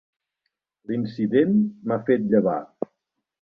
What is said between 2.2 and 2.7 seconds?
llevar.